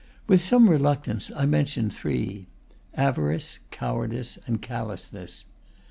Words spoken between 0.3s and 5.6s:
some reluctance, I mentioned three: avarice, cowardice and callousness.